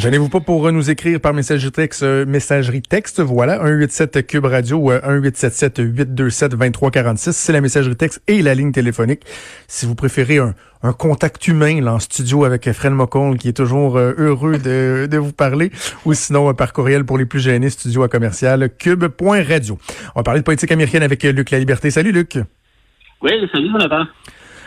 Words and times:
Gênez-vous 0.00 0.30
pas 0.30 0.40
pour 0.40 0.72
nous 0.72 0.90
écrire 0.90 1.20
par 1.20 1.34
messagerie 1.34 1.72
texte, 1.72 2.04
euh, 2.04 2.24
messagerie 2.24 2.80
texte, 2.80 3.20
voilà, 3.20 3.56
187 3.56 4.26
Cube 4.26 4.46
Radio 4.46 4.78
ou 4.78 4.92
1877 4.92 5.76
827 5.76 6.52
2346, 6.52 7.36
c'est 7.36 7.52
la 7.52 7.60
messagerie 7.60 7.96
texte 7.96 8.22
et 8.26 8.40
la 8.40 8.54
ligne 8.54 8.72
téléphonique. 8.72 9.20
Si 9.68 9.84
vous 9.84 9.94
préférez 9.94 10.38
un, 10.38 10.54
contact 10.94 11.46
humain 11.48 11.82
là, 11.82 11.92
en 11.92 11.98
studio 11.98 12.46
avec 12.46 12.72
Fred 12.72 12.94
McCall 12.94 13.36
qui 13.36 13.48
est 13.48 13.52
toujours 13.52 13.98
euh, 13.98 14.14
heureux 14.16 14.56
de, 14.56 15.06
de, 15.06 15.18
vous 15.18 15.32
parler, 15.32 15.70
ou 16.06 16.14
sinon 16.14 16.54
par 16.54 16.72
courriel 16.72 17.04
pour 17.04 17.18
les 17.18 17.26
plus 17.26 17.40
gênés, 17.40 17.68
studio 17.68 18.02
à 18.02 18.08
commercial 18.08 18.70
cube.radio. 18.78 19.78
On 20.14 20.20
va 20.20 20.22
parler 20.22 20.40
de 20.40 20.44
politique 20.46 20.72
américaine 20.72 21.02
avec 21.02 21.22
Luc 21.24 21.50
La 21.50 21.58
Liberté. 21.58 21.90
Salut 21.90 22.12
Luc. 22.12 22.38
Oui, 23.20 23.32
salut 23.52 23.70
Jonathan. 23.70 24.06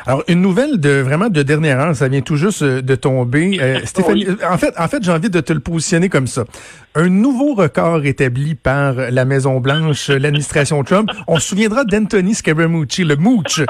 Alors, 0.06 0.24
une 0.28 0.42
nouvelle 0.42 0.80
de 0.80 1.02
vraiment 1.02 1.30
de 1.30 1.44
dernière 1.44 1.80
heure, 1.80 1.96
ça 1.96 2.08
vient 2.08 2.22
tout 2.22 2.36
juste 2.36 2.62
euh, 2.62 2.82
de 2.82 2.96
tomber. 2.96 3.58
Euh, 3.62 3.80
Stéphanie, 3.86 4.28
en 4.50 4.58
fait, 4.58 4.74
en 4.78 4.88
fait, 4.88 5.04
j'ai 5.04 5.12
envie 5.12 5.30
de 5.30 5.40
te 5.40 5.54
le 5.54 5.60
positionner 5.60 6.10
comme 6.10 6.28
ça. 6.28 6.46
Un 6.96 7.10
nouveau 7.10 7.56
record 7.56 8.06
établi 8.06 8.54
par 8.54 8.94
la 8.94 9.26
Maison 9.26 9.60
Blanche, 9.60 10.10
l'administration 10.10 10.84
Trump. 10.84 11.10
On 11.28 11.40
se 11.40 11.50
souviendra 11.50 11.86
d'Anthony 11.86 12.36
Scaramucci, 12.36 13.04
le 13.04 13.16
mooch, 13.16 13.62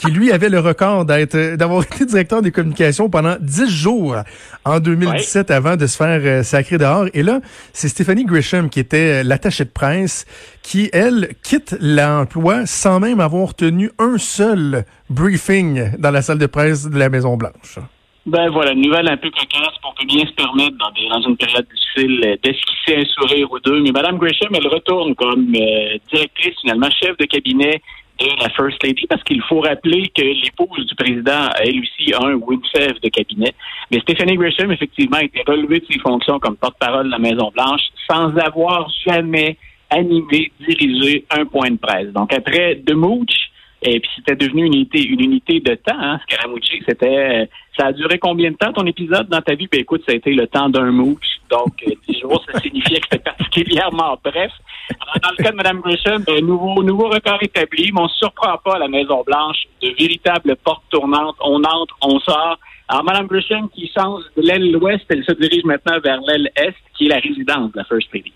qui 0.00 0.10
lui 0.10 0.32
avait 0.32 0.48
le 0.48 0.58
record 0.58 1.04
d'être 1.04 1.54
d'avoir 1.54 1.84
été 1.92 2.04
directeur 2.04 2.42
des 2.42 2.50
communications 2.50 3.08
pendant 3.08 3.36
dix 3.40 3.70
jours 3.70 4.16
en 4.64 4.80
2017 4.80 5.52
avant 5.52 5.76
de 5.76 5.86
se 5.86 5.96
faire 5.96 6.20
euh, 6.24 6.42
sacrer 6.42 6.76
dehors. 6.76 7.06
Et 7.14 7.22
là, 7.22 7.40
c'est 7.72 7.86
Stephanie 7.86 8.24
Grisham 8.24 8.68
qui 8.68 8.80
était 8.80 9.22
l'attachée 9.22 9.64
de 9.64 9.70
presse 9.70 10.26
qui, 10.62 10.90
elle, 10.92 11.36
quitte 11.44 11.76
l'emploi 11.80 12.66
sans 12.66 12.98
même 12.98 13.20
avoir 13.20 13.54
tenu 13.54 13.92
un 14.00 14.18
seul 14.18 14.84
briefing 15.08 15.96
dans 15.98 16.10
la 16.10 16.20
salle 16.20 16.38
de 16.38 16.46
presse 16.46 16.88
de 16.88 16.98
la 16.98 17.08
Maison-Blanche. 17.08 17.78
Ben 18.24 18.50
voilà, 18.50 18.72
une 18.72 18.82
nouvelle 18.82 19.08
un 19.08 19.16
peu 19.16 19.30
cocasse, 19.30 19.74
on 19.82 19.92
peut 19.94 20.06
bien 20.06 20.24
se 20.24 20.32
permettre 20.32 20.76
dans, 20.78 20.92
des, 20.92 21.08
dans 21.08 21.20
une 21.22 21.36
période 21.36 21.66
difficile 21.66 22.38
d'esquisser 22.42 23.00
un 23.00 23.04
sourire 23.04 23.50
ou 23.50 23.58
deux. 23.58 23.80
Mais 23.82 23.90
Mme 23.90 24.18
Grisham, 24.18 24.54
elle 24.54 24.68
retourne 24.68 25.14
comme 25.16 25.52
euh, 25.56 25.98
directrice, 26.12 26.54
finalement, 26.60 26.88
chef 26.90 27.16
de 27.16 27.24
cabinet 27.24 27.82
de 28.20 28.26
la 28.40 28.48
First 28.50 28.80
Lady, 28.84 29.06
parce 29.08 29.24
qu'il 29.24 29.42
faut 29.42 29.60
rappeler 29.60 30.08
que 30.14 30.22
l'épouse 30.22 30.86
du 30.86 30.94
président 30.94 31.48
a 31.48 31.64
elle 31.64 31.80
aussi 31.80 32.14
un 32.14 32.34
ou 32.34 32.56
de 32.56 33.08
cabinet. 33.08 33.52
Mais 33.90 33.98
Stephanie 34.00 34.36
Grisham, 34.36 34.70
effectivement, 34.70 35.16
a 35.16 35.24
été 35.24 35.42
relevée 35.44 35.80
de 35.80 35.86
ses 35.90 35.98
fonctions 35.98 36.38
comme 36.38 36.56
porte-parole 36.56 37.06
de 37.06 37.10
la 37.10 37.18
Maison-Blanche 37.18 37.82
sans 38.08 38.36
avoir 38.36 38.88
jamais 39.04 39.56
animer, 39.90 40.52
diriger 40.60 41.24
un 41.30 41.44
point 41.44 41.70
de 41.70 41.76
presse. 41.76 42.12
Donc 42.12 42.32
après 42.32 42.76
de 42.76 42.94
Mooch, 42.94 43.50
et 43.82 44.00
puis 44.00 44.10
c'était 44.16 44.36
devenu 44.36 44.64
une 44.64 44.74
unité, 44.74 45.04
une 45.04 45.20
unité 45.20 45.60
de 45.60 45.74
temps, 45.74 45.98
hein, 45.98 46.20
Scaramucci. 46.28 46.82
C'était, 46.86 47.48
ça 47.76 47.86
a 47.86 47.92
duré 47.92 48.18
combien 48.18 48.50
de 48.52 48.56
temps 48.56 48.72
ton 48.72 48.86
épisode 48.86 49.28
dans 49.28 49.40
ta 49.40 49.54
vie? 49.54 49.68
Ben 49.70 49.80
écoute, 49.80 50.02
ça 50.06 50.12
a 50.12 50.14
été 50.14 50.32
le 50.32 50.46
temps 50.46 50.68
d'un 50.68 50.92
mooch. 50.92 51.40
Donc, 51.50 51.82
euh, 51.86 51.90
dix 52.08 52.20
jours, 52.20 52.42
ça 52.50 52.60
signifiait 52.60 53.00
que 53.00 53.06
c'était 53.10 53.24
particulièrement 53.24 54.18
bref. 54.22 54.52
Alors, 55.00 55.16
dans 55.22 55.30
le 55.36 55.42
cas 55.42 55.50
de 55.50 55.56
Mme 55.56 55.80
Grisham, 55.80 56.22
ben, 56.22 56.44
nouveau, 56.46 56.82
nouveau 56.82 57.08
record 57.08 57.42
établi, 57.42 57.90
mais 57.92 58.00
on 58.00 58.04
ne 58.04 58.08
surprend 58.08 58.56
pas 58.64 58.78
la 58.78 58.88
Maison-Blanche 58.88 59.64
de 59.82 59.88
véritables 59.98 60.56
portes 60.56 60.84
tournantes. 60.90 61.36
On 61.40 61.62
entre, 61.64 61.96
on 62.02 62.20
sort. 62.20 62.58
Alors, 62.88 63.04
Mme 63.04 63.26
Grisham 63.26 63.68
qui 63.70 63.90
change 63.96 64.22
de 64.36 64.42
l'aile 64.42 64.76
ouest, 64.76 65.04
elle 65.08 65.24
se 65.24 65.32
dirige 65.32 65.64
maintenant 65.64 65.98
vers 66.00 66.20
l'aile 66.20 66.50
est, 66.56 66.74
qui 66.96 67.06
est 67.06 67.10
la 67.10 67.18
résidence 67.18 67.72
de 67.72 67.78
la 67.78 67.84
First 67.84 68.08
Lady. 68.14 68.32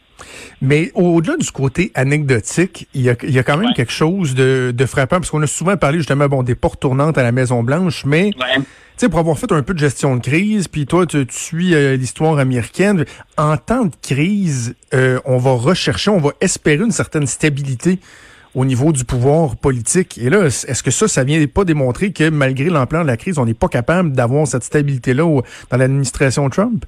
Mais 0.60 0.90
au-delà 0.94 1.36
du 1.36 1.50
côté 1.50 1.92
anecdotique, 1.94 2.88
il 2.94 3.02
y 3.02 3.10
a, 3.10 3.16
il 3.22 3.30
y 3.30 3.38
a 3.38 3.42
quand 3.42 3.56
même 3.56 3.72
quelque 3.74 3.92
chose 3.92 4.34
de, 4.34 4.72
de 4.74 4.86
frappant, 4.86 5.16
parce 5.16 5.30
qu'on 5.30 5.42
a 5.42 5.46
souvent 5.46 5.76
parlé 5.76 5.98
justement 5.98 6.28
bon, 6.28 6.42
des 6.42 6.54
portes 6.54 6.80
tournantes 6.80 7.18
à 7.18 7.22
la 7.22 7.32
Maison-Blanche, 7.32 8.04
mais 8.04 8.32
tu 8.96 9.04
sais, 9.04 9.08
pour 9.10 9.18
avoir 9.18 9.38
fait 9.38 9.52
un 9.52 9.62
peu 9.62 9.74
de 9.74 9.78
gestion 9.78 10.16
de 10.16 10.22
crise, 10.22 10.68
puis 10.68 10.86
toi, 10.86 11.04
tu, 11.04 11.26
suis 11.28 11.74
euh, 11.74 11.96
l'histoire 11.96 12.38
américaine, 12.38 13.04
en 13.36 13.58
temps 13.58 13.84
de 13.84 13.94
crise, 14.00 14.74
euh, 14.94 15.20
on 15.26 15.36
va 15.36 15.50
rechercher, 15.52 16.10
on 16.10 16.18
va 16.18 16.30
espérer 16.40 16.82
une 16.82 16.92
certaine 16.92 17.26
stabilité 17.26 17.98
au 18.54 18.64
niveau 18.64 18.92
du 18.92 19.04
pouvoir 19.04 19.56
politique. 19.56 20.16
Et 20.16 20.30
là, 20.30 20.46
est-ce 20.46 20.82
que 20.82 20.90
ça, 20.90 21.08
ça 21.08 21.24
vient 21.24 21.46
pas 21.46 21.66
démontrer 21.66 22.12
que 22.14 22.30
malgré 22.30 22.70
l'ampleur 22.70 23.02
de 23.02 23.08
la 23.08 23.18
crise, 23.18 23.36
on 23.36 23.44
n'est 23.44 23.52
pas 23.52 23.68
capable 23.68 24.12
d'avoir 24.12 24.46
cette 24.46 24.64
stabilité-là 24.64 25.42
dans 25.70 25.76
l'administration 25.76 26.48
Trump? 26.48 26.86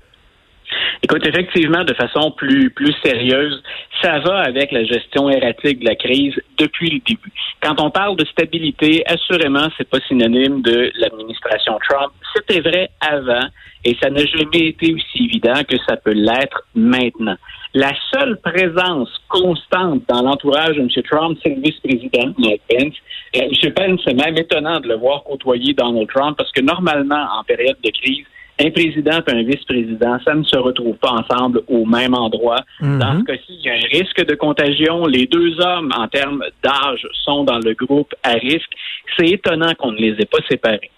Écoute, 1.03 1.25
effectivement, 1.25 1.85
de 1.85 1.95
façon 1.95 2.33
plus, 2.33 2.71
plus 2.71 2.93
sérieuse, 3.05 3.63
ça 4.03 4.19
va 4.19 4.41
avec 4.41 4.73
la 4.73 4.85
gestion 4.85 5.31
erratique 5.31 5.81
de 5.81 5.85
la 5.85 5.95
crise 5.95 6.35
depuis 6.59 6.91
le 6.91 6.99
début. 7.07 7.33
Quand 7.63 7.81
on 7.81 7.91
parle 7.91 8.17
de 8.17 8.25
stabilité, 8.27 9.05
assurément, 9.07 9.69
c'est 9.77 9.89
pas 9.89 10.01
synonyme 10.09 10.61
de 10.63 10.91
l'administration 10.97 11.79
Trump. 11.89 12.13
C'était 12.35 12.61
vrai 12.61 12.91
avant 13.01 13.47
et 13.85 13.97
ça 14.03 14.11
n'a 14.11 14.25
jamais 14.27 14.69
été 14.69 14.93
aussi 14.93 15.25
évident 15.25 15.63
que 15.69 15.77
ça 15.89 15.97
peut 15.97 16.13
l'être 16.13 16.65
maintenant. 16.75 17.37
La 17.75 17.93
seule 18.13 18.39
présence 18.41 19.09
constante 19.29 20.03
dans 20.09 20.23
l'entourage 20.23 20.77
de 20.77 20.81
M. 20.81 20.89
Trump, 21.09 21.39
c'est 21.43 21.51
le 21.51 21.61
vice-président, 21.61 22.33
Mike 22.39 22.63
Pence. 22.69 22.95
Et 23.35 23.45
M. 23.45 23.73
Pence, 23.75 24.01
c'est 24.05 24.15
même 24.15 24.37
étonnant 24.37 24.81
de 24.81 24.89
le 24.89 24.97
voir 24.97 25.23
côtoyer 25.23 25.75
Donald 25.75 26.09
Trump 26.09 26.37
parce 26.37 26.51
que 26.51 26.61
normalement, 26.61 27.25
en 27.39 27.45
période 27.45 27.77
de 27.85 27.91
crise, 27.91 28.25
un 28.61 28.71
président 28.71 29.21
et 29.27 29.33
un 29.33 29.43
vice-président, 29.43 30.19
ça 30.25 30.35
ne 30.35 30.43
se 30.43 30.57
retrouve 30.57 30.97
pas 30.97 31.13
ensemble 31.13 31.63
au 31.69 31.85
même 31.85 32.15
endroit. 32.15 32.61
Mhm. 32.81 32.99
Dans 32.99 33.21
ce 33.21 33.25
cas-ci, 33.25 33.59
il 33.61 33.63
y 33.63 33.71
a 33.71 33.75
un 33.75 33.89
risque 33.91 34.25
de 34.25 34.35
contagion. 34.35 35.07
Les 35.07 35.27
deux 35.27 35.61
hommes, 35.61 35.93
en 35.97 36.09
termes 36.09 36.43
d'âge, 36.63 37.07
sont 37.25 37.45
dans 37.45 37.59
le 37.59 37.75
groupe 37.75 38.15
à 38.23 38.33
risque. 38.33 38.71
C'est 39.17 39.29
étonnant 39.29 39.75
qu'on 39.79 39.93
ne 39.93 39.99
les 39.99 40.21
ait 40.21 40.27
pas 40.27 40.39
séparés. 40.49 40.91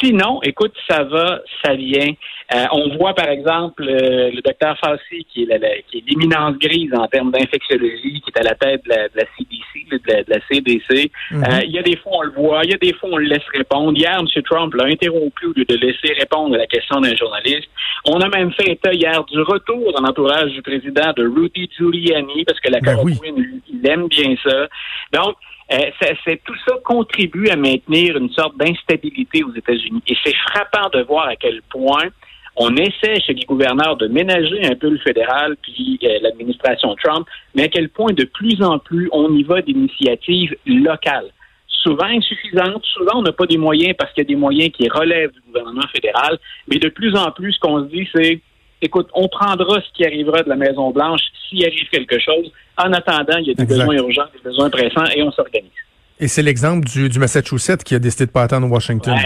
Sinon, 0.00 0.40
écoute, 0.42 0.74
ça 0.88 1.02
va, 1.04 1.40
ça 1.64 1.74
vient. 1.74 2.12
Euh, 2.54 2.64
on 2.72 2.96
voit 2.96 3.14
par 3.14 3.28
exemple 3.28 3.82
euh, 3.82 4.30
le 4.32 4.40
docteur 4.40 4.76
Fauci, 4.78 5.26
qui 5.30 5.42
est 5.42 6.02
l'éminence 6.06 6.56
grise 6.58 6.90
en 6.94 7.06
termes 7.06 7.30
d'infectiologie, 7.30 8.22
qui 8.22 8.30
est 8.34 8.38
à 8.38 8.42
la 8.42 8.54
tête 8.54 8.82
de 8.84 8.90
la, 8.90 9.24
CDC, 9.36 9.90
de 9.90 10.24
la, 10.26 10.40
CDC. 10.48 11.10
Mhm. 11.30 11.44
Euh, 11.44 11.60
il 11.64 11.72
y 11.72 11.78
a 11.78 11.82
des 11.82 11.96
fois 11.96 12.12
on 12.14 12.22
le 12.22 12.30
voit, 12.30 12.64
il 12.64 12.70
y 12.70 12.74
a 12.74 12.78
des 12.78 12.94
fois 12.94 13.10
on 13.12 13.16
le 13.18 13.26
laisse 13.26 13.46
répondre. 13.52 13.92
Hier, 13.98 14.18
M. 14.18 14.42
Trump 14.44 14.72
l'a 14.74 14.84
interrompu 14.84 15.46
au 15.46 15.52
lieu 15.54 15.64
de 15.64 15.74
laisser 15.76 16.14
répondre 16.18 16.54
à 16.54 16.58
la 16.58 16.66
question 16.66 17.00
d'un 17.00 17.14
journaliste. 17.14 17.68
On 18.06 18.18
a 18.20 18.28
même 18.28 18.52
fait 18.52 18.70
état 18.70 18.94
hier 18.94 19.22
du 19.24 19.40
retour 19.42 19.92
dans 19.92 20.00
l'entourage 20.00 20.50
du 20.52 20.62
président 20.62 21.12
de 21.16 21.26
Rudy 21.26 21.68
Giuliani, 21.76 22.44
parce 22.44 22.60
que 22.60 22.70
la 22.70 22.80
ben 22.80 22.96
il 23.68 23.86
aime 23.86 24.08
bien 24.08 24.34
ça. 24.42 24.68
Donc, 25.12 25.36
c'est, 25.70 26.42
tout 26.44 26.56
ça 26.66 26.76
contribue 26.84 27.48
à 27.48 27.56
maintenir 27.56 28.16
une 28.16 28.30
sorte 28.30 28.56
d'instabilité 28.56 29.44
aux 29.44 29.54
États-Unis. 29.54 30.02
Et 30.06 30.16
c'est 30.24 30.34
frappant 30.50 30.88
de 30.90 31.02
voir 31.02 31.28
à 31.28 31.36
quel 31.36 31.60
point 31.62 32.08
on 32.56 32.74
essaie 32.76 33.20
chez 33.20 33.34
les 33.34 33.44
gouverneurs 33.44 33.96
de 33.96 34.08
ménager 34.08 34.64
un 34.64 34.74
peu 34.74 34.90
le 34.90 34.98
fédéral 34.98 35.56
puis 35.62 35.98
euh, 36.02 36.18
l'administration 36.22 36.94
Trump, 36.96 37.26
mais 37.54 37.64
à 37.64 37.68
quel 37.68 37.88
point 37.88 38.12
de 38.12 38.24
plus 38.24 38.62
en 38.62 38.78
plus 38.78 39.08
on 39.12 39.32
y 39.34 39.42
va 39.44 39.62
d'initiatives 39.62 40.56
locales. 40.66 41.30
Souvent 41.68 42.06
insuffisantes, 42.06 42.84
souvent 42.84 43.20
on 43.20 43.22
n'a 43.22 43.32
pas 43.32 43.46
des 43.46 43.58
moyens 43.58 43.94
parce 43.96 44.12
qu'il 44.12 44.24
y 44.24 44.26
a 44.26 44.28
des 44.28 44.36
moyens 44.36 44.72
qui 44.72 44.88
relèvent 44.88 45.30
du 45.32 45.40
gouvernement 45.42 45.86
fédéral, 45.94 46.38
mais 46.66 46.78
de 46.78 46.88
plus 46.88 47.14
en 47.14 47.30
plus 47.30 47.52
ce 47.52 47.60
qu'on 47.60 47.84
se 47.84 47.88
dit 47.88 48.08
c'est 48.12 48.40
écoute, 48.82 49.08
on 49.14 49.28
prendra 49.28 49.80
ce 49.80 49.92
qui 49.94 50.04
arrivera 50.04 50.42
de 50.42 50.48
la 50.48 50.56
Maison 50.56 50.90
Blanche 50.90 51.20
s'il 51.48 51.64
arrive 51.64 51.88
quelque 51.90 52.18
chose. 52.18 52.50
En 52.76 52.92
attendant, 52.92 53.38
il 53.38 53.48
y 53.48 53.50
a 53.50 53.54
des 53.54 53.66
besoins 53.66 53.94
urgents, 53.94 54.26
des 54.32 54.42
besoins 54.42 54.70
pressants 54.70 55.06
et 55.14 55.22
on 55.22 55.32
s'organise. 55.32 55.70
Et 56.20 56.28
c'est 56.28 56.42
l'exemple 56.42 56.86
du, 56.86 57.18
Massachusetts 57.18 57.84
qui 57.84 57.94
a 57.94 57.98
décidé 57.98 58.26
de 58.26 58.30
pas 58.30 58.42
attendre 58.42 58.70
Washington. 58.70 59.16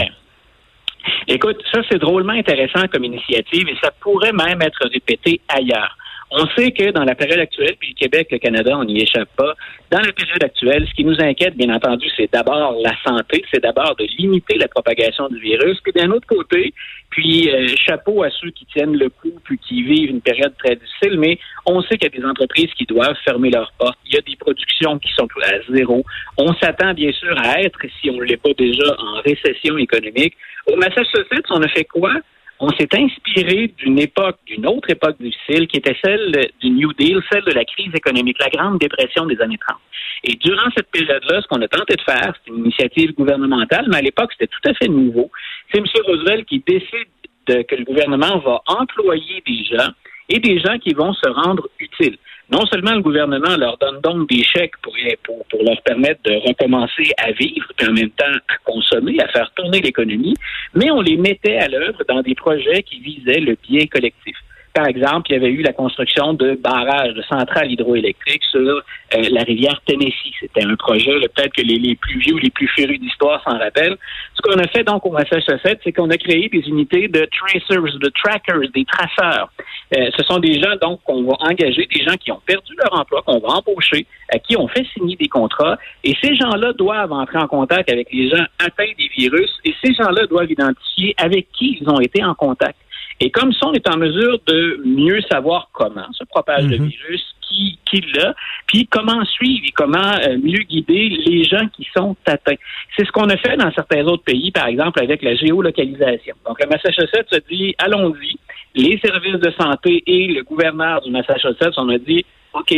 Écoute, 1.27 1.57
ça 1.71 1.81
c'est 1.89 1.97
drôlement 1.97 2.33
intéressant 2.33 2.87
comme 2.91 3.03
initiative 3.03 3.67
et 3.69 3.75
ça 3.81 3.91
pourrait 3.99 4.33
même 4.33 4.61
être 4.61 4.87
répété 4.91 5.41
ailleurs. 5.47 5.97
On 6.35 6.47
sait 6.57 6.71
que 6.71 6.89
dans 6.89 7.03
la 7.03 7.13
période 7.13 7.37
actuelle, 7.37 7.75
puis 7.79 7.89
le 7.89 7.93
Québec, 7.93 8.27
le 8.31 8.39
Canada, 8.39 8.75
on 8.75 8.85
n'y 8.85 9.03
échappe 9.03 9.29
pas. 9.37 9.53
Dans 9.91 9.99
la 9.99 10.11
période 10.11 10.43
actuelle, 10.43 10.87
ce 10.89 10.93
qui 10.95 11.05
nous 11.05 11.21
inquiète, 11.21 11.55
bien 11.55 11.71
entendu, 11.71 12.07
c'est 12.17 12.31
d'abord 12.33 12.75
la 12.83 12.93
santé, 13.05 13.45
c'est 13.53 13.61
d'abord 13.61 13.95
de 13.97 14.07
limiter 14.17 14.57
la 14.57 14.67
propagation 14.67 15.27
du 15.29 15.39
virus. 15.39 15.77
Puis 15.83 15.93
d'un 15.93 16.09
autre 16.09 16.25
côté, 16.25 16.73
puis 17.11 17.51
euh, 17.51 17.67
chapeau 17.85 18.23
à 18.23 18.31
ceux 18.31 18.49
qui 18.49 18.65
tiennent 18.65 18.97
le 18.97 19.09
coup, 19.09 19.33
puis 19.43 19.59
qui 19.59 19.83
vivent 19.83 20.09
une 20.09 20.21
période 20.21 20.55
très 20.57 20.75
difficile, 20.75 21.19
mais 21.19 21.37
on 21.67 21.83
sait 21.83 21.99
qu'il 21.99 22.11
y 22.11 22.17
a 22.17 22.19
des 22.19 22.25
entreprises 22.25 22.73
qui 22.75 22.85
doivent 22.85 23.17
fermer 23.23 23.51
leurs 23.51 23.71
portes. 23.77 23.99
Il 24.07 24.15
y 24.15 24.17
a 24.17 24.21
des 24.21 24.35
productions 24.35 24.97
qui 24.97 25.13
sont 25.13 25.27
à 25.43 25.71
zéro. 25.71 26.03
On 26.39 26.51
s'attend 26.55 26.95
bien 26.95 27.11
sûr 27.11 27.37
à 27.37 27.61
être, 27.61 27.77
si 28.01 28.09
on 28.09 28.17
ne 28.17 28.23
l'est 28.23 28.37
pas 28.37 28.53
déjà, 28.57 28.95
en 28.97 29.21
récession 29.21 29.77
économique. 29.77 30.33
Au 30.65 30.77
Massachusetts, 30.77 31.45
on 31.51 31.61
a 31.61 31.67
fait 31.67 31.85
quoi? 31.85 32.11
On 32.59 32.69
s'est 32.69 32.89
inspiré 32.93 33.73
d'une 33.77 33.99
époque, 33.99 34.37
d'une 34.45 34.65
autre 34.67 34.89
époque 34.89 35.17
difficile, 35.19 35.67
qui 35.67 35.77
était 35.77 35.97
celle 36.03 36.49
du 36.61 36.69
New 36.69 36.93
Deal, 36.93 37.21
celle 37.31 37.43
de 37.43 37.51
la 37.51 37.65
crise 37.65 37.93
économique, 37.93 38.37
la 38.39 38.49
grande 38.49 38.79
dépression 38.79 39.25
des 39.25 39.39
années 39.41 39.59
30. 39.67 39.77
Et 40.25 40.35
durant 40.35 40.69
cette 40.75 40.89
période-là, 40.91 41.41
ce 41.41 41.47
qu'on 41.47 41.61
a 41.61 41.67
tenté 41.67 41.95
de 41.95 42.01
faire, 42.01 42.33
c'est 42.43 42.51
une 42.51 42.59
initiative 42.59 43.13
gouvernementale, 43.13 43.87
mais 43.89 43.97
à 43.97 44.01
l'époque, 44.01 44.31
c'était 44.33 44.47
tout 44.47 44.69
à 44.69 44.73
fait 44.73 44.87
nouveau. 44.87 45.29
C'est 45.71 45.79
M. 45.79 45.85
Roosevelt 46.05 46.45
qui 46.45 46.63
décide 46.65 47.07
que 47.45 47.75
le 47.75 47.83
gouvernement 47.83 48.39
va 48.39 48.61
employer 48.67 49.43
des 49.45 49.65
gens 49.65 49.91
et 50.29 50.39
des 50.39 50.59
gens 50.59 50.77
qui 50.79 50.93
vont 50.93 51.13
se 51.13 51.29
rendre 51.29 51.67
utiles 51.79 52.17
non 52.53 52.65
seulement 52.67 52.93
le 52.93 53.01
gouvernement 53.01 53.57
leur 53.57 53.77
donne 53.79 53.99
donc 54.01 54.29
des 54.29 54.43
chèques 54.43 54.77
pour, 54.83 54.95
pour, 55.23 55.63
leur 55.63 55.81
permettre 55.81 56.21
de 56.23 56.35
recommencer 56.47 57.11
à 57.17 57.31
vivre, 57.31 57.65
puis 57.75 57.87
en 57.87 57.93
même 57.93 58.11
temps 58.11 58.25
à 58.47 58.57
consommer, 58.63 59.19
à 59.19 59.27
faire 59.29 59.51
tourner 59.55 59.81
l'économie, 59.81 60.35
mais 60.75 60.91
on 60.91 61.01
les 61.01 61.17
mettait 61.17 61.57
à 61.57 61.67
l'œuvre 61.67 62.03
dans 62.07 62.21
des 62.21 62.35
projets 62.35 62.83
qui 62.83 62.99
visaient 62.99 63.39
le 63.39 63.57
bien 63.67 63.87
collectif. 63.87 64.37
Par 64.73 64.87
exemple, 64.87 65.29
il 65.29 65.33
y 65.33 65.35
avait 65.35 65.51
eu 65.51 65.61
la 65.61 65.71
construction 65.71 66.33
de 66.33 66.55
barrages, 66.55 67.13
de 67.13 67.21
centrales 67.21 67.71
hydroélectriques 67.71 68.43
sur 68.49 68.59
euh, 68.59 68.81
la 69.11 69.43
rivière 69.43 69.79
Tennessee. 69.85 70.33
C'était 70.39 70.65
un 70.65 70.75
projet, 70.75 71.11
peut-être 71.35 71.53
que 71.53 71.61
les, 71.61 71.95
plus 71.95 72.19
vieux 72.19 72.33
ou 72.33 72.39
les 72.39 72.49
plus 72.49 72.67
férus 72.69 72.99
d'histoire 72.99 73.43
s'en 73.43 73.57
rappellent. 73.59 73.97
Ce 74.33 74.41
qu'on 74.41 74.59
a 74.59 74.67
fait 74.67 74.83
donc 74.83 75.05
au 75.05 75.11
Massachusetts, 75.11 75.79
c'est 75.83 75.91
qu'on 75.91 76.09
a 76.09 76.17
créé 76.17 76.49
des 76.49 76.67
unités 76.67 77.07
de 77.07 77.27
tracers, 77.31 77.99
de 77.99 78.11
trackers, 78.23 78.69
des 78.73 78.85
traceurs. 78.85 79.51
Euh, 79.95 80.09
ce 80.17 80.23
sont 80.23 80.39
des 80.39 80.59
gens 80.59 80.75
donc 80.81 81.01
qu'on 81.03 81.23
va 81.23 81.35
engager, 81.41 81.87
des 81.93 82.03
gens 82.03 82.15
qui 82.15 82.31
ont 82.31 82.41
perdu 82.43 82.73
leur 82.83 82.99
emploi, 82.99 83.21
qu'on 83.21 83.39
va 83.39 83.49
embaucher, 83.49 84.07
à 84.33 84.39
qui 84.39 84.57
on 84.57 84.67
fait 84.67 84.85
signer 84.97 85.15
des 85.17 85.27
contrats. 85.27 85.77
Et 86.03 86.15
ces 86.19 86.35
gens-là 86.35 86.73
doivent 86.73 87.11
entrer 87.11 87.37
en 87.37 87.47
contact 87.47 87.91
avec 87.91 88.11
les 88.11 88.27
gens 88.29 88.43
atteints 88.57 88.91
des 88.97 89.09
virus 89.15 89.51
et 89.65 89.75
ces 89.83 89.93
gens-là 89.93 90.25
doivent 90.25 90.49
identifier 90.49 91.13
avec 91.17 91.47
qui 91.51 91.77
ils 91.79 91.87
ont 91.87 91.99
été 91.99 92.23
en 92.23 92.33
contact. 92.33 92.77
Et 93.23 93.31
comme 93.31 93.53
ça, 93.53 93.67
on 93.67 93.73
est 93.73 93.87
en 93.87 93.95
mesure 93.95 94.37
de 94.45 94.81
mieux 94.83 95.21
savoir 95.31 95.69
comment 95.71 96.11
se 96.11 96.25
propage 96.25 96.65
le 96.65 96.77
mhm. 96.77 96.87
virus, 96.87 97.35
qui, 97.47 97.79
qui 97.89 98.01
l'a, 98.15 98.33
puis 98.67 98.85
comment 98.87 99.23
suivre 99.23 99.63
et 99.65 99.71
comment 99.71 100.13
euh, 100.27 100.37
mieux 100.43 100.63
guider 100.63 101.07
les 101.25 101.45
gens 101.45 101.65
qui 101.69 101.87
sont 101.95 102.17
atteints. 102.25 102.57
C'est 102.97 103.05
ce 103.05 103.11
qu'on 103.13 103.29
a 103.29 103.37
fait 103.37 103.55
dans 103.55 103.71
certains 103.71 104.03
autres 104.07 104.23
pays, 104.23 104.51
par 104.51 104.67
exemple 104.67 105.01
avec 105.01 105.21
la 105.21 105.35
géolocalisation. 105.35 106.35
Donc, 106.45 106.61
le 106.61 106.67
Massachusetts 106.67 107.31
a 107.31 107.39
dit, 107.49 107.73
allons-y, 107.77 108.35
les 108.75 108.99
services 108.99 109.39
de 109.39 109.53
santé 109.57 110.03
et 110.05 110.27
le 110.27 110.43
gouverneur 110.43 111.01
du 111.01 111.11
Massachusetts, 111.11 111.77
on 111.77 111.87
a 111.89 111.97
dit, 111.97 112.25
OK, 112.53 112.73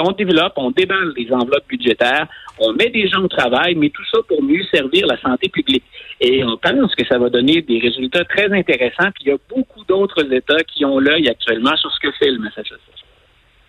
on, 0.00 0.12
développe, 0.12 0.52
on 0.56 0.70
déballe 0.70 1.12
les 1.16 1.32
enveloppes 1.32 1.68
budgétaires, 1.68 2.26
on 2.58 2.72
met 2.72 2.90
des 2.90 3.08
gens 3.08 3.22
au 3.22 3.28
travail, 3.28 3.74
mais 3.74 3.90
tout 3.90 4.04
ça 4.12 4.18
pour 4.28 4.42
mieux 4.42 4.62
servir 4.72 5.06
la 5.06 5.20
santé 5.20 5.48
publique. 5.48 5.84
Et 6.20 6.42
on 6.44 6.56
pense 6.56 6.94
que 6.94 7.06
ça 7.06 7.18
va 7.18 7.30
donner 7.30 7.62
des 7.62 7.78
résultats 7.78 8.24
très 8.24 8.52
intéressants. 8.52 9.10
Puis 9.14 9.24
il 9.26 9.28
y 9.28 9.32
a 9.32 9.36
beaucoup 9.48 9.84
d'autres 9.84 10.32
États 10.32 10.62
qui 10.64 10.84
ont 10.84 10.98
l'œil 10.98 11.28
actuellement 11.28 11.76
sur 11.76 11.90
ce 11.92 12.00
que 12.00 12.12
fait 12.18 12.30
le 12.30 12.38
Massachusetts. 12.38 12.98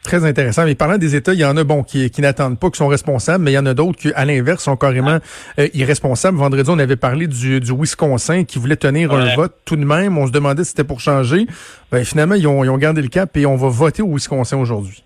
Très 0.02 0.26
intéressant. 0.26 0.66
Mais 0.66 0.76
parlant 0.76 0.98
des 0.98 1.16
États, 1.16 1.34
il 1.34 1.40
y 1.40 1.46
en 1.46 1.58
a 1.58 1.64
bon 1.64 1.84
qui, 1.84 2.10
qui 2.10 2.22
n'attendent 2.22 2.58
pas, 2.58 2.70
qui 2.70 2.78
sont 2.78 2.88
responsables, 2.88 3.44
mais 3.44 3.52
il 3.52 3.56
y 3.56 3.60
en 3.60 3.66
a 3.66 3.74
d'autres 3.74 4.00
qui, 4.00 4.12
à 4.14 4.26
l'inverse, 4.26 4.64
sont 4.64 4.78
carrément 4.78 5.20
euh, 5.60 5.68
irresponsables. 5.74 6.38
Vendredi, 6.38 6.70
on 6.70 6.80
avait 6.80 6.96
parlé 6.96 7.28
du, 7.28 7.60
du 7.60 7.72
Wisconsin 7.74 8.46
qui 8.46 8.60
voulait 8.60 8.78
tenir 8.78 9.12
un 9.12 9.36
vote 9.36 9.56
tout 9.66 9.76
de 9.76 9.84
même. 9.84 10.18
On 10.18 10.26
se 10.26 10.32
demandait 10.32 10.64
si 10.64 10.72
c'était 10.72 10.86
pour 10.86 11.02
changer. 11.02 11.46
Ben, 11.92 12.04
finalement, 12.06 12.36
ils 12.36 12.48
ont, 12.48 12.64
ils 12.64 12.70
ont 12.70 12.78
gardé 12.78 13.02
le 13.02 13.10
cap 13.10 13.36
et 13.36 13.46
on 13.46 13.58
va 13.58 13.68
voter 13.68 14.02
au 14.02 14.16
Wisconsin 14.16 14.58
aujourd'hui. 14.58 15.04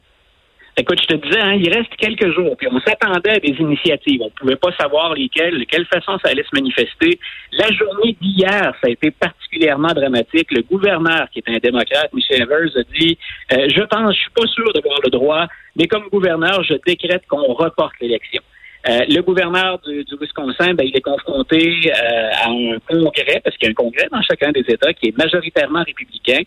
Écoute, 0.76 1.00
je 1.02 1.06
te 1.06 1.28
disais, 1.28 1.40
hein, 1.40 1.54
il 1.54 1.72
reste 1.72 1.96
quelques 1.98 2.34
jours, 2.34 2.58
puis 2.58 2.68
on 2.72 2.80
s'attendait 2.80 3.36
à 3.36 3.40
des 3.40 3.56
initiatives. 3.60 4.22
On 4.22 4.26
ne 4.26 4.30
pouvait 4.32 4.56
pas 4.56 4.72
savoir 4.80 5.14
lesquelles, 5.14 5.60
de 5.60 5.66
quelle 5.66 5.86
façon 5.86 6.18
ça 6.24 6.32
allait 6.32 6.44
se 6.44 6.50
manifester. 6.54 7.20
La 7.52 7.72
journée 7.72 8.18
d'hier, 8.20 8.74
ça 8.82 8.88
a 8.88 8.90
été 8.90 9.12
particulièrement 9.12 9.90
dramatique. 9.90 10.52
Le 10.52 10.64
gouverneur, 10.64 11.28
qui 11.32 11.40
est 11.40 11.50
un 11.50 11.60
démocrate, 11.60 12.12
Michel 12.12 12.42
Evers, 12.42 12.76
a 12.76 12.84
dit 12.98 13.20
euh, 13.52 13.68
Je 13.70 13.84
pense, 13.84 14.16
je 14.16 14.22
suis 14.22 14.32
pas 14.32 14.48
sûr 14.48 14.74
d'avoir 14.74 15.00
le 15.04 15.12
droit, 15.12 15.46
mais 15.76 15.86
comme 15.86 16.08
gouverneur, 16.10 16.64
je 16.64 16.74
décrète 16.88 17.22
qu'on 17.28 17.54
reporte 17.54 17.94
l'élection. 18.02 18.42
Euh, 18.90 19.06
le 19.08 19.22
gouverneur 19.22 19.80
du, 19.80 20.04
du 20.04 20.16
Wisconsin, 20.20 20.74
ben, 20.74 20.86
il 20.86 20.98
est 20.98 21.02
confronté 21.02 21.92
euh, 21.92 22.30
à 22.34 22.50
un 22.50 22.80
congrès, 22.90 23.42
parce 23.44 23.56
qu'il 23.58 23.68
y 23.68 23.70
a 23.70 23.72
un 23.72 23.76
congrès 23.76 24.08
dans 24.12 24.22
chacun 24.24 24.52
des 24.52 24.66
États 24.68 24.92
qui 24.94 25.10
est 25.10 25.18
majoritairement 25.18 25.84
républicain 25.84 26.42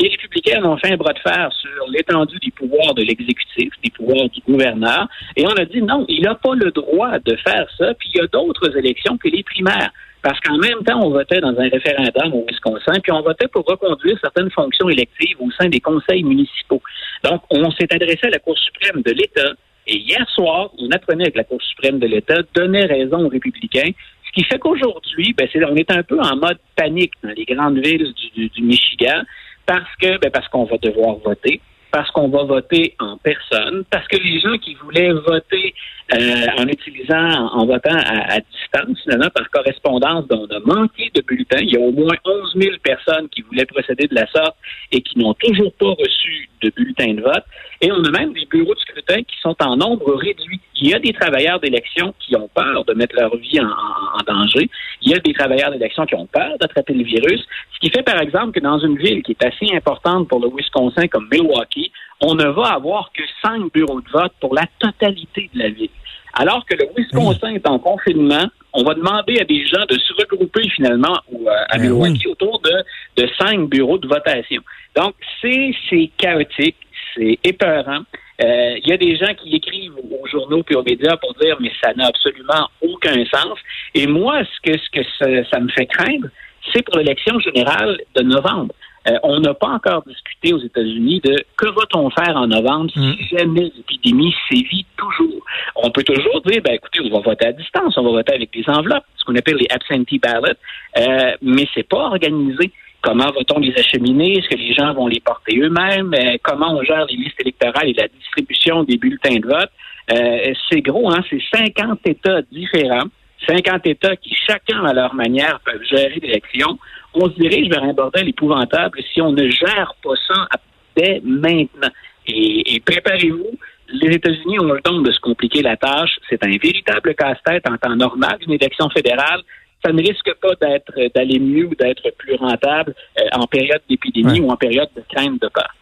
les 0.00 0.08
républicains 0.08 0.64
ont 0.64 0.76
fait 0.76 0.92
un 0.92 0.96
bras 0.96 1.12
de 1.12 1.18
fer 1.18 1.50
sur 1.52 1.88
l'étendue 1.90 2.38
des 2.38 2.50
pouvoirs 2.50 2.94
de 2.94 3.02
l'exécutif, 3.02 3.72
des 3.82 3.90
pouvoirs 3.90 4.28
du 4.28 4.40
gouverneur, 4.46 5.08
et 5.36 5.46
on 5.46 5.52
a 5.52 5.64
dit 5.64 5.82
non, 5.82 6.04
il 6.08 6.22
n'a 6.22 6.34
pas 6.34 6.54
le 6.54 6.70
droit 6.70 7.18
de 7.18 7.36
faire 7.36 7.66
ça, 7.76 7.94
puis 7.94 8.10
il 8.14 8.18
y 8.18 8.20
a 8.20 8.26
d'autres 8.26 8.76
élections 8.76 9.16
que 9.18 9.28
les 9.28 9.42
primaires. 9.42 9.90
Parce 10.22 10.40
qu'en 10.40 10.58
même 10.58 10.82
temps, 10.84 11.00
on 11.00 11.10
votait 11.10 11.40
dans 11.40 11.56
un 11.58 11.68
référendum 11.68 12.34
au 12.34 12.44
Wisconsin, 12.48 12.98
puis 13.02 13.12
on 13.12 13.22
votait 13.22 13.46
pour 13.48 13.64
reconduire 13.64 14.18
certaines 14.20 14.50
fonctions 14.50 14.88
électives 14.88 15.36
au 15.38 15.50
sein 15.52 15.68
des 15.68 15.80
conseils 15.80 16.24
municipaux. 16.24 16.82
Donc, 17.22 17.42
on 17.50 17.70
s'est 17.70 17.92
adressé 17.92 18.26
à 18.26 18.30
la 18.30 18.38
Cour 18.40 18.58
suprême 18.58 19.02
de 19.02 19.12
l'État, 19.12 19.52
et 19.86 19.96
hier 19.96 20.28
soir, 20.34 20.70
on 20.78 20.90
apprenait 20.90 21.30
que 21.30 21.38
la 21.38 21.44
Cour 21.44 21.62
suprême 21.62 21.98
de 21.98 22.06
l'État 22.06 22.42
donnait 22.54 22.86
raison 22.86 23.24
aux 23.24 23.28
républicains, 23.28 23.90
ce 24.26 24.32
qui 24.32 24.44
fait 24.44 24.58
qu'aujourd'hui, 24.58 25.34
ben, 25.36 25.48
on 25.70 25.76
est 25.76 25.90
un 25.90 26.02
peu 26.02 26.20
en 26.20 26.36
mode 26.36 26.58
panique 26.76 27.14
dans 27.22 27.30
les 27.30 27.44
grandes 27.44 27.78
villes 27.78 28.12
du, 28.34 28.48
du 28.48 28.62
Michigan 28.62 29.22
parce 29.68 29.94
que 30.00 30.18
ben 30.18 30.30
parce 30.30 30.48
qu'on 30.48 30.64
va 30.64 30.78
devoir 30.78 31.16
voter, 31.16 31.60
parce 31.90 32.10
qu'on 32.10 32.28
va 32.28 32.44
voter 32.44 32.94
en 32.98 33.18
personne, 33.18 33.84
parce 33.90 34.08
que 34.08 34.16
les 34.16 34.40
gens 34.40 34.56
qui 34.56 34.74
voulaient 34.74 35.12
voter 35.12 35.74
euh, 36.14 36.46
en 36.58 36.66
utilisant, 36.66 37.48
en 37.52 37.66
votant 37.66 37.96
à, 37.96 38.40
distance, 38.40 38.98
finalement, 39.02 39.28
par 39.34 39.48
correspondance, 39.50 40.26
dont 40.26 40.46
on 40.50 40.54
a 40.54 40.60
manqué 40.60 41.10
de 41.14 41.20
bulletins. 41.20 41.60
Il 41.60 41.74
y 41.74 41.76
a 41.76 41.80
au 41.80 41.92
moins 41.92 42.14
11 42.24 42.54
000 42.56 42.76
personnes 42.82 43.28
qui 43.28 43.42
voulaient 43.42 43.66
procéder 43.66 44.06
de 44.06 44.14
la 44.14 44.26
sorte 44.26 44.56
et 44.90 45.02
qui 45.02 45.18
n'ont 45.18 45.34
toujours 45.34 45.72
pas 45.74 45.90
reçu 45.90 46.47
de 46.62 46.70
bulletins 46.74 47.14
de 47.14 47.22
vote. 47.22 47.44
Et 47.80 47.90
on 47.92 48.02
a 48.04 48.10
même 48.10 48.32
des 48.32 48.46
bureaux 48.46 48.74
de 48.74 48.80
scrutin 48.80 49.22
qui 49.22 49.36
sont 49.40 49.56
en 49.60 49.76
nombre 49.76 50.14
réduit. 50.14 50.60
Il 50.80 50.88
y 50.88 50.94
a 50.94 50.98
des 50.98 51.12
travailleurs 51.12 51.60
d'élection 51.60 52.14
qui 52.20 52.36
ont 52.36 52.48
peur 52.54 52.84
de 52.84 52.94
mettre 52.94 53.16
leur 53.16 53.36
vie 53.36 53.60
en, 53.60 53.66
en 53.66 54.22
danger. 54.26 54.68
Il 55.02 55.10
y 55.10 55.14
a 55.14 55.18
des 55.18 55.32
travailleurs 55.32 55.70
d'élection 55.70 56.06
qui 56.06 56.14
ont 56.14 56.26
peur 56.26 56.56
d'attraper 56.60 56.94
le 56.94 57.04
virus. 57.04 57.44
Ce 57.74 57.78
qui 57.80 57.90
fait, 57.90 58.02
par 58.02 58.20
exemple, 58.20 58.52
que 58.52 58.60
dans 58.60 58.78
une 58.78 58.96
ville 58.96 59.22
qui 59.22 59.32
est 59.32 59.44
assez 59.44 59.74
importante 59.74 60.28
pour 60.28 60.40
le 60.40 60.48
Wisconsin 60.48 61.06
comme 61.08 61.28
Milwaukee, 61.30 61.92
on 62.20 62.34
ne 62.34 62.46
va 62.46 62.74
avoir 62.74 63.12
que 63.12 63.22
cinq 63.42 63.72
bureaux 63.72 64.00
de 64.00 64.10
vote 64.10 64.32
pour 64.40 64.54
la 64.54 64.64
totalité 64.78 65.50
de 65.54 65.58
la 65.58 65.70
ville. 65.70 65.90
Alors 66.34 66.64
que 66.66 66.74
le 66.74 66.86
Wisconsin 66.96 67.50
est 67.54 67.66
en 67.68 67.78
confinement, 67.78 68.46
on 68.72 68.84
va 68.84 68.94
demander 68.94 69.40
à 69.40 69.44
des 69.44 69.66
gens 69.66 69.84
de 69.88 69.98
se 69.98 70.12
regrouper 70.12 70.68
finalement 70.68 71.16
euh, 71.32 71.50
à 71.68 71.78
ben 71.78 71.84
Milwaukee 71.84 72.28
autour 72.28 72.60
de, 72.60 73.22
de 73.22 73.28
cinq 73.38 73.68
bureaux 73.68 73.98
de 73.98 74.06
votation. 74.06 74.62
Donc, 74.98 75.14
c'est 75.40 76.10
chaotique, 76.16 76.76
c'est 77.14 77.38
épeurant. 77.44 78.02
Euh, 78.42 78.78
il 78.82 78.88
y 78.88 78.92
a 78.92 78.96
des 78.96 79.16
gens 79.16 79.32
qui 79.34 79.54
écrivent 79.54 79.94
aux 79.96 80.26
journaux 80.26 80.64
et 80.68 80.74
aux 80.74 80.82
médias 80.82 81.16
pour 81.16 81.34
dire 81.34 81.56
mais 81.60 81.70
ça 81.82 81.92
n'a 81.94 82.06
absolument 82.06 82.68
aucun 82.82 83.24
sens. 83.26 83.58
Et 83.94 84.06
moi, 84.06 84.42
ce 84.44 84.70
que, 84.70 84.78
ce 84.78 84.90
que 84.90 85.44
ça 85.50 85.60
me 85.60 85.68
fait 85.68 85.86
craindre, 85.86 86.28
c'est 86.72 86.82
pour 86.82 86.98
l'élection 86.98 87.38
générale 87.38 88.00
de 88.16 88.22
novembre. 88.22 88.74
Euh, 89.08 89.16
on 89.22 89.38
n'a 89.40 89.54
pas 89.54 89.68
encore 89.68 90.02
discuté 90.04 90.52
aux 90.52 90.58
États-Unis 90.58 91.20
de 91.24 91.36
que 91.56 91.66
va-t-on 91.66 92.10
faire 92.10 92.36
en 92.36 92.48
novembre 92.48 92.90
si 92.92 92.98
mm. 92.98 93.38
jamais 93.38 93.72
l'épidémie 93.76 94.34
sévit 94.50 94.84
toujours. 94.96 95.44
On 95.76 95.90
peut 95.90 96.02
toujours 96.02 96.40
dire, 96.42 96.60
ben 96.62 96.74
écoutez, 96.74 97.00
on 97.04 97.16
va 97.16 97.20
voter 97.20 97.46
à 97.46 97.52
distance, 97.52 97.96
on 97.96 98.02
va 98.02 98.10
voter 98.10 98.34
avec 98.34 98.52
des 98.52 98.64
enveloppes, 98.66 99.04
ce 99.16 99.24
qu'on 99.24 99.36
appelle 99.36 99.56
les 99.56 99.68
absentee 99.70 100.18
ballots, 100.18 100.52
euh, 100.98 101.36
mais 101.40 101.66
c'est 101.74 101.88
pas 101.88 102.06
organisé. 102.06 102.72
Comment 103.00 103.26
va-t-on 103.26 103.60
les 103.60 103.74
acheminer? 103.78 104.38
Est-ce 104.38 104.48
que 104.48 104.56
les 104.56 104.74
gens 104.74 104.92
vont 104.92 105.06
les 105.06 105.20
porter 105.20 105.58
eux-mêmes? 105.58 106.12
Euh, 106.14 106.36
comment 106.42 106.76
on 106.76 106.82
gère 106.82 107.06
les 107.06 107.16
listes 107.16 107.40
électorales 107.40 107.88
et 107.88 107.94
la 107.94 108.08
distribution 108.08 108.82
des 108.82 108.96
bulletins 108.96 109.36
de 109.36 109.46
vote? 109.46 109.70
Euh, 110.10 110.52
c'est 110.68 110.80
gros, 110.80 111.10
hein? 111.12 111.22
C'est 111.30 111.40
50 111.54 112.00
États 112.06 112.42
différents. 112.50 113.04
50 113.46 113.86
États 113.86 114.16
qui, 114.16 114.34
chacun 114.34 114.84
à 114.84 114.92
leur 114.92 115.14
manière, 115.14 115.60
peuvent 115.64 115.84
gérer 115.88 116.18
l'élection 116.20 116.78
on 117.14 117.28
se 117.28 117.34
dirige 117.34 117.68
vers 117.68 117.82
un 117.82 117.92
bordel 117.92 118.28
épouvantable 118.28 119.00
si 119.12 119.20
on 119.20 119.32
ne 119.32 119.48
gère 119.48 119.94
pas 120.02 120.14
ça 120.26 120.48
dès 120.96 121.20
maintenant. 121.24 121.88
Et, 122.26 122.80
préparez-vous, 122.84 123.58
les 123.88 124.16
États-Unis 124.16 124.58
ont 124.60 124.72
le 124.72 124.80
don 124.84 125.00
de 125.00 125.10
se 125.10 125.20
compliquer 125.20 125.62
la 125.62 125.76
tâche. 125.76 126.10
C'est 126.28 126.44
un 126.44 126.50
véritable 126.50 127.14
casse-tête 127.14 127.64
en 127.68 127.76
temps 127.78 127.96
normal 127.96 128.36
d'une 128.40 128.52
élection 128.52 128.90
fédérale. 128.90 129.40
Ça 129.84 129.92
ne 129.92 130.02
risque 130.02 130.32
pas 130.40 130.54
d'être 130.60 130.92
d'aller 131.14 131.38
mieux 131.38 131.66
ou 131.66 131.74
d'être 131.74 132.10
plus 132.18 132.34
rentable 132.36 132.94
euh, 133.18 133.22
en 133.32 133.46
période 133.46 133.80
d'épidémie 133.88 134.40
ou 134.40 134.50
en 134.50 134.56
période 134.56 134.88
de 134.96 135.02
crainte 135.14 135.40
de 135.40 135.48
peur. 135.48 135.74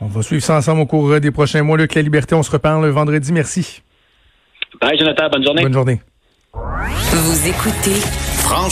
On 0.00 0.06
va 0.06 0.22
suivre 0.22 0.42
ça 0.42 0.56
ensemble 0.56 0.82
au 0.82 0.86
cours 0.86 1.18
des 1.20 1.30
prochains 1.30 1.62
mois. 1.62 1.76
Luc 1.76 1.94
La 1.94 2.02
Liberté, 2.02 2.34
on 2.34 2.42
se 2.42 2.50
reparle 2.50 2.84
le 2.84 2.90
vendredi. 2.90 3.32
Merci. 3.32 3.82
Bye, 4.80 4.98
Jonathan. 4.98 5.28
Bonne 5.30 5.44
journée. 5.44 5.62
Bonne 5.62 5.72
journée. 5.72 6.00
Vous 6.52 7.48
écoutez 7.48 8.00
Franchement. 8.42 8.68